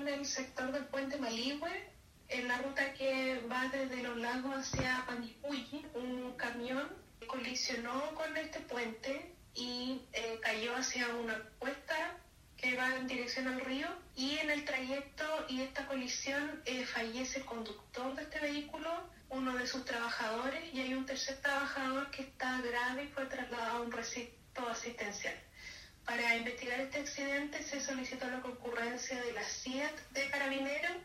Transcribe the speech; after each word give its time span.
en 0.00 0.08
el 0.08 0.26
sector 0.26 0.72
del 0.72 0.86
puente 0.86 1.18
Maligüe, 1.18 1.90
en 2.28 2.48
la 2.48 2.58
ruta 2.58 2.94
que 2.94 3.40
va 3.50 3.68
desde 3.68 4.02
los 4.02 4.16
lagos 4.16 4.54
hacia 4.56 5.04
Panguipulli. 5.06 5.86
Un 5.94 6.32
camión 6.36 6.88
colisionó 7.26 8.14
con 8.14 8.34
este 8.36 8.60
puente 8.60 9.34
y 9.54 10.00
eh, 10.12 10.38
cayó 10.40 10.74
hacia 10.74 11.06
una 11.08 11.34
cuesta 11.58 12.16
que 12.56 12.76
va 12.76 12.96
en 12.96 13.06
dirección 13.06 13.48
al 13.48 13.60
río 13.60 13.88
y 14.16 14.38
en 14.38 14.50
el 14.50 14.64
trayecto 14.64 15.24
y 15.48 15.62
esta 15.62 15.86
colisión 15.86 16.62
eh, 16.64 16.84
fallece 16.84 17.40
el 17.40 17.44
conductor 17.44 18.14
de 18.14 18.22
este 18.22 18.40
vehículo, 18.40 18.90
uno 19.28 19.54
de 19.56 19.66
sus 19.66 19.84
trabajadores 19.84 20.72
y 20.72 20.80
hay 20.80 20.94
un 20.94 21.04
tercer 21.04 21.40
trabajador 21.40 22.10
que 22.10 22.22
está 22.22 22.60
grave 22.62 23.04
y 23.04 23.08
fue 23.08 23.26
trasladado 23.26 23.78
a 23.78 23.80
un 23.82 23.92
recinto 23.92 24.66
asistencial. 24.68 25.34
Para 26.10 26.34
investigar 26.34 26.80
este 26.80 26.98
accidente 26.98 27.62
se 27.62 27.80
solicitó 27.80 28.28
la 28.28 28.40
concurrencia 28.40 29.22
de 29.22 29.32
la 29.32 29.44
CIAT 29.44 29.96
de 30.10 30.28
Carabineros 30.28 30.96